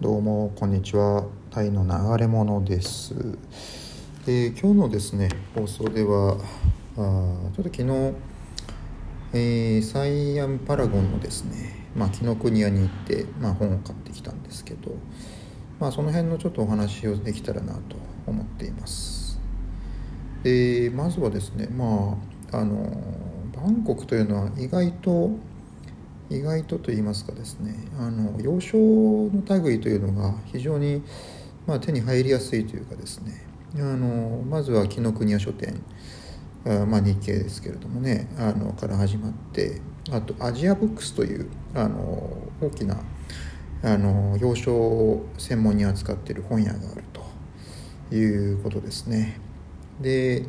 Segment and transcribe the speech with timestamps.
[0.00, 1.24] どうもこんにちは。
[1.50, 3.36] タイの流れ物です。
[4.26, 6.36] で今日のですね放送では
[6.96, 8.14] あちょっと昨日、
[9.32, 14.92] えー、サイアンパラゴンのですねまあ紀ノ国屋に行って、まあ、本を買ってきたんですけど
[15.80, 17.96] まあその辺のちょっとお話をできたらなと
[18.28, 19.40] 思っています。
[20.44, 22.16] でまずはですねま
[22.52, 22.76] ああの
[23.52, 25.32] バンコクというのは意外と
[26.30, 31.02] 意外とと言いますかですねあの洋書の類というのが非常に、
[31.66, 33.46] まあ、手に入りやすいというかですね
[33.76, 35.80] あのまずは紀ノ国屋書店
[36.66, 43.00] あまあ、日系ですけれどもねあのから始まってあとアジアブックスというあの大きな
[43.82, 47.04] あの洋書を専門に扱っている本屋がある
[48.10, 49.40] ということですね。
[50.00, 50.46] で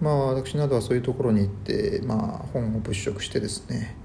[0.00, 3.96] まあ私などはそういうところに行って、まあ、本を物色してですね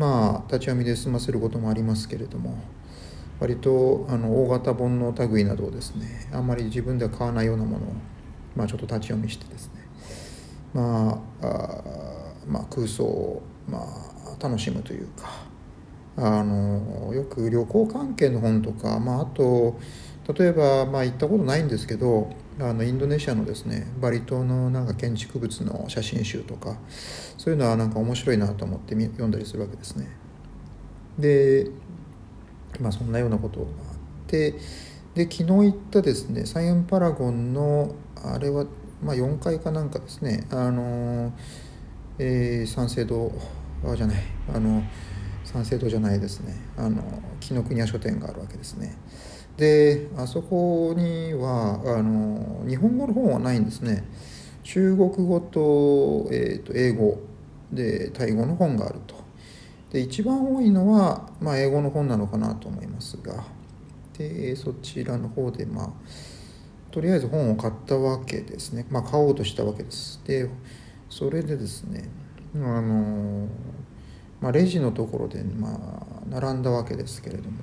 [0.00, 2.56] まあ立ち読みで済ませることもありますけれども
[3.38, 7.92] 割とあの大型本の類などをですねあんまり自分では買わないようなものを、
[8.56, 9.74] まあ、ちょっと立ち読みしてですね
[10.72, 11.82] まああ
[12.48, 15.28] まあ空想を、まあ、楽しむというか
[16.16, 19.78] あのよく旅行関係の本とか、まあ、あと
[20.32, 26.76] 例えば、まあ、行ったことないんですけどあのインドネシアのですねバリ島のなんか建築物の写真集とか
[27.40, 30.06] そういうのはなんか面白いなと思って読んだりするわけですね。
[31.18, 31.70] で
[32.78, 33.96] まあそんなようなことがあっ
[34.26, 34.52] て
[35.14, 38.66] で昨日行ったですねサイエンパラゴンのあれは、
[39.02, 41.32] まあ、4階かなんかですねあの、
[42.18, 43.32] えー、三省堂
[43.86, 44.22] あじゃない
[44.54, 44.82] あの
[45.42, 47.02] 三省堂じゃないですねあの
[47.40, 48.98] 紀ノ国屋書店があるわけですね。
[49.56, 54.04] であそこにはあの日本語の本はないんですね
[54.62, 57.29] 中国語と,、えーと、英語
[57.72, 59.14] でタイ語の本があると。
[59.90, 63.44] で一番多いのは、まあ、英語の本なのかなと思いますが。
[64.16, 65.90] でそちらの方でまあ
[66.90, 68.86] とりあえず本を買ったわけですね。
[68.90, 70.20] まあ買おうとしたわけです。
[70.26, 70.48] で
[71.08, 72.08] それでですね
[72.54, 73.48] あの
[74.40, 77.58] まあ、レジのところで、まあ、並んだわけですけれども。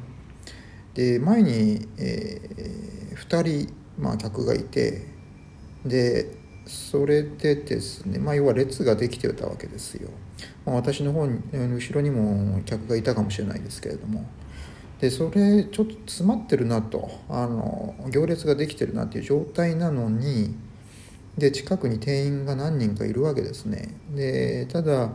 [0.94, 5.08] で前に、えー、2人、まあ、客がいて
[5.86, 6.36] で
[6.68, 10.10] それでですね、まあ、要は列ができてたわけですよ、
[10.66, 14.26] まあ、私の方に後ろにも客がいたかもしれないですけれども。
[15.00, 17.12] でそれちょっと詰まってるなと。
[17.30, 20.56] あの行列ができてるなっていう状態なのに
[21.38, 23.96] で近くに店員が何人かいるわけですね。
[24.16, 25.12] でただ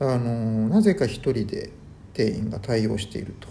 [0.00, 1.70] あのなぜか1人で
[2.14, 3.48] 店員が対応していると。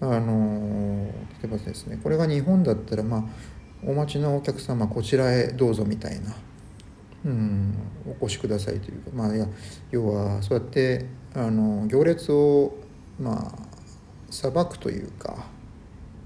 [0.00, 1.06] あの
[1.42, 3.24] 例えばですねこれが日本だったらまあ
[3.86, 6.34] お待ちのお客様こちらへどうぞみたいな、
[7.24, 7.74] うん、
[8.20, 9.46] お越しくださいというかまあいや
[9.90, 12.74] 要はそうやってあの行列を
[13.18, 13.74] まあ
[14.30, 15.46] 裁くというか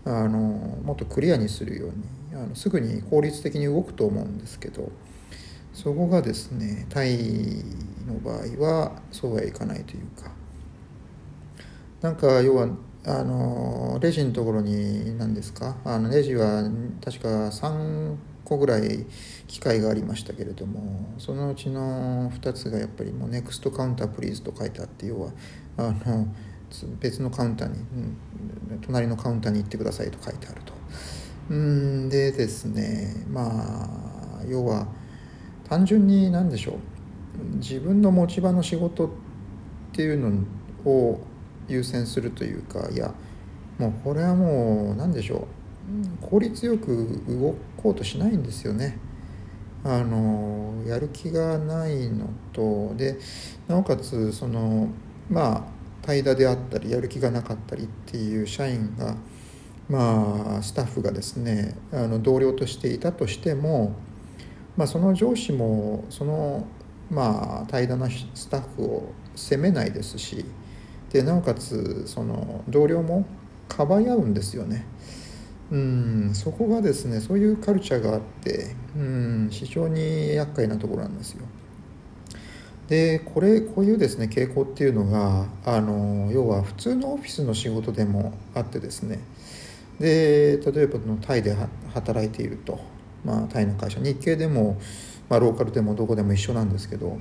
[0.04, 1.94] あのもっとクリアにするように
[2.34, 4.90] あのすぐに効率的に動くと思うんですけど
[5.72, 7.16] そこがですねタイ
[8.06, 10.32] の場合はそうはいかないというか
[12.00, 12.68] なんか要は
[13.06, 16.62] あのレジのところに何ですかあのレジは
[17.04, 18.16] 確か3
[18.48, 19.06] 個ぐらい
[19.46, 25.30] 機械がありましたけれどもそのうちの2つがやっぱりもうネクストカウンタープリーズと書いてあって要は
[25.76, 26.26] あの
[27.00, 30.72] 別のカウンターに、うん、隣のカウンターに行ってくださいと書いてあると。
[31.50, 34.86] うんでですねまあ要は
[35.68, 39.10] 単純に何でしょう自分の持ち場の仕事っ
[39.92, 40.44] ていうの
[40.84, 41.20] を
[41.68, 43.14] 優先するというかいや
[43.78, 45.57] もうこれはもう何でしょう
[46.20, 48.98] 効率よく動こうとしないんですよね。
[49.84, 53.16] あのやる気がないのとで
[53.68, 54.88] なおかつその
[55.30, 59.16] まあ怠惰であったりやる気がなかったりっていう社員が
[59.88, 63.94] まあスタッフがですねあの同僚としていたとしても、
[64.76, 66.66] まあ、その上司もその
[67.10, 70.44] まあ怠惰なスタッフを責めないですし
[71.10, 73.24] でなおかつその同僚も
[73.68, 74.86] かばい合うんですよね。
[75.70, 81.44] うんそこがですねそういうカルチャーがあってうん非常に厄介なところなんですよ。
[82.88, 89.18] でこれこういうですね傾向っていうのがあの要は普通のオフィスの仕事でもあってですね
[90.00, 91.54] で例えばのタイで
[91.92, 92.80] 働いていると、
[93.26, 94.80] まあ、タイの会社日系でも、
[95.28, 97.18] まあ、ローカルでもどこでも一緒なんですけど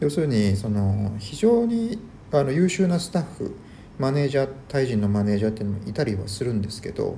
[0.00, 1.98] 要するにその非常に
[2.30, 3.56] あの優秀なスタッフ
[3.98, 7.16] マネージャータイ人のマネージャーっていうのもいたりはするんですけど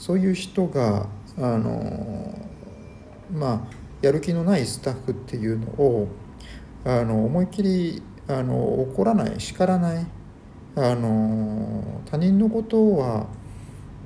[0.00, 1.06] そういう人が
[1.36, 2.34] あの
[3.30, 3.60] まあ
[4.00, 6.08] やる気のないスタッフっていうのを
[6.84, 10.06] あの思いっきりあの怒らない叱らない
[10.74, 13.26] あの他人のことは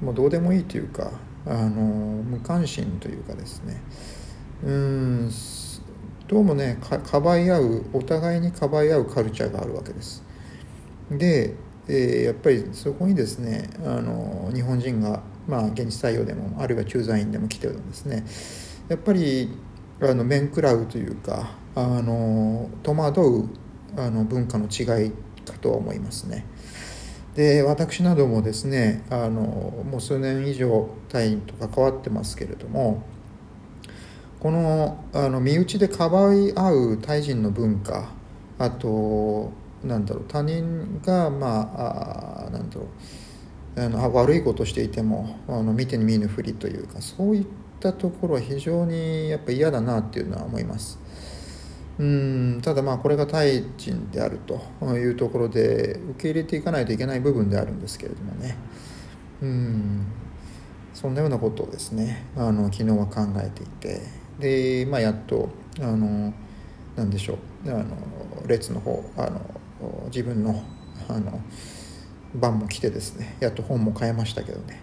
[0.02, 1.12] もうどうでもいいというか
[1.46, 3.80] あの無関心というかですね。
[4.64, 5.30] うん
[6.26, 10.24] どうもねかばい合うお互いにかばい合うカルチャーがあるわけです。
[11.10, 11.54] で、
[11.88, 18.24] えー、やっぱりそこにですねあの日本人がまあ現地採用でもあるいは駐在員でも来てるんですね
[18.88, 19.50] やっぱり
[20.00, 23.48] あの面食らうというかあの戸惑う
[23.96, 25.10] あの文化の違い
[25.44, 26.46] かと思いますね。
[27.34, 29.40] で私などもですねあの
[29.90, 33.02] もう数年以上隊員と関わってますけれども
[34.38, 38.12] このあの身内でかばい合うタイ人の文化
[38.58, 39.52] あと
[39.84, 42.82] なんだろう他人がまああなんだろ
[43.76, 47.46] うあの悪いことしていてもあの見て見ぬふりというかそういっ
[47.80, 50.98] たところは非常にやっぱ嫌だなっていうのは思います。
[51.98, 54.60] うんただまあこれがタイ人であると
[54.96, 58.56] いうところで受け入れていかないといけない部分であるんですけれどもね
[59.42, 60.06] うん
[60.92, 64.00] そんなようなことをですねあの昨日は考えていて
[64.40, 65.48] で、まあ、やっと
[65.80, 66.34] あの
[66.96, 67.84] なんでしょうあの
[68.46, 69.40] 列の方あの
[70.06, 70.62] 自分の
[71.08, 71.40] あの
[72.34, 74.80] 番も来てですねやっと本も買えましたけどね。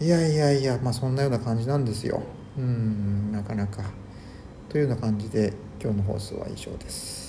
[0.00, 2.22] いやいやいやまあそんなような感じなんですよ。
[2.56, 3.82] うんなかなか。
[4.68, 5.52] というような感じで
[5.82, 7.27] 今日の放送は以上です。